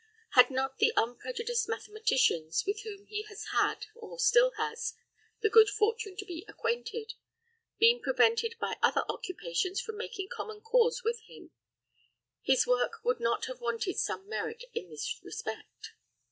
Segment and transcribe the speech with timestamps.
[0.31, 4.95] Had not the unprejudiced mathematicians, with whom he has had, or still has,
[5.41, 7.13] the good fortune to be acquainted,
[7.77, 11.51] been prevented by other occupations from making common cause with him,
[12.41, 15.91] his work would not have wanted some merit in this respect.